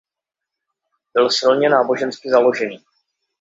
Byl 1.13 1.29
silně 1.29 1.69
nábožensky 1.69 2.29
založený. 2.31 2.83